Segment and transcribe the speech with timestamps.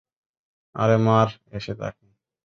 [0.75, 2.05] আরে, মার এসে তাকে।